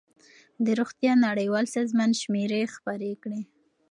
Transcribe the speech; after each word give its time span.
د 0.65 0.67
روغتیا 0.79 1.13
نړیوال 1.27 1.65
سازمان 1.75 2.11
شمېرې 2.21 2.61
خپرې 2.75 3.11
کړې. 3.23 3.41